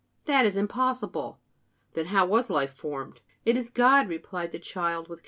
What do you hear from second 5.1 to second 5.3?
conviction.